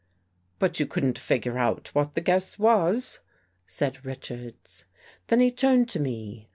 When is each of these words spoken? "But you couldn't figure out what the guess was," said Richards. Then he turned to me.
"But 0.57 0.79
you 0.79 0.87
couldn't 0.87 1.19
figure 1.19 1.59
out 1.59 1.93
what 1.93 2.15
the 2.15 2.21
guess 2.21 2.57
was," 2.57 3.19
said 3.67 4.03
Richards. 4.03 4.85
Then 5.27 5.41
he 5.41 5.51
turned 5.51 5.89
to 5.89 5.99
me. 5.99 6.49